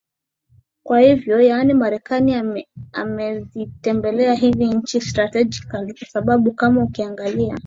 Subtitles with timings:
[0.83, 7.57] kwa hivyo yaani marekani ame amezitembelea hivi nchi strategically kwa sababu kama ukiangalia